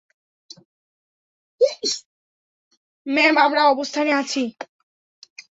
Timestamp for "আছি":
4.13-4.41